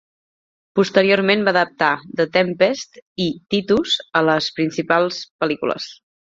[0.79, 1.89] Posteriorment va adaptar
[2.21, 5.91] "The Tempest" i "Titus" a les principals pel·lícules.